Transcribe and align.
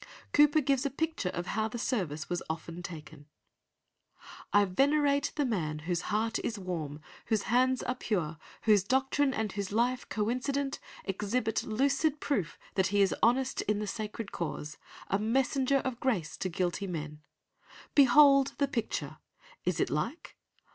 Cowper 0.33 0.61
gives 0.61 0.83
a 0.83 0.89
picture 0.89 1.29
of 1.29 1.45
how 1.45 1.67
the 1.67 1.77
service 1.77 2.27
was 2.27 2.41
often 2.49 2.81
taken— 2.81 3.27
"I 4.51 4.65
venerate 4.65 5.31
the 5.35 5.45
man 5.45 5.77
whose 5.85 6.01
heart 6.09 6.39
is 6.39 6.57
warm; 6.57 7.01
Whose 7.27 7.43
hands 7.43 7.83
are 7.83 7.93
pure, 7.93 8.39
whose 8.63 8.83
doctrine 8.83 9.31
and 9.31 9.51
whose 9.51 9.71
life 9.71 10.09
Coincident, 10.09 10.79
exhibit 11.05 11.63
lucid 11.65 12.19
proof 12.19 12.57
That 12.73 12.87
he 12.87 13.03
is 13.03 13.13
honest 13.21 13.61
in 13.61 13.77
the 13.77 13.85
sacred 13.85 14.31
cause. 14.31 14.79
A 15.09 15.19
messenger 15.19 15.77
of 15.77 15.99
grace 15.99 16.35
to 16.37 16.49
guilty 16.49 16.87
men. 16.87 17.21
Behold 17.93 18.53
the 18.57 18.67
picture! 18.67 19.19
Is 19.65 19.79
it 19.79 19.91
like? 19.91 20.35